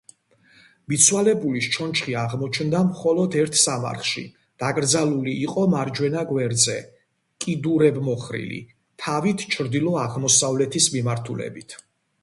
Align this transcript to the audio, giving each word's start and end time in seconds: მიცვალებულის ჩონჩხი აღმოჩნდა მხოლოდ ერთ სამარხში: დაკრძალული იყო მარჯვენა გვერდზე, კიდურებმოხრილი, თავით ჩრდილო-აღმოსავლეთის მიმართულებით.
მიცვალებულის 0.91 1.65
ჩონჩხი 1.73 2.15
აღმოჩნდა 2.21 2.79
მხოლოდ 2.87 3.37
ერთ 3.41 3.59
სამარხში: 3.65 4.23
დაკრძალული 4.63 5.35
იყო 5.43 5.67
მარჯვენა 5.75 6.25
გვერდზე, 6.31 6.79
კიდურებმოხრილი, 7.47 8.61
თავით 9.07 9.47
ჩრდილო-აღმოსავლეთის 9.59 10.91
მიმართულებით. 10.97 11.79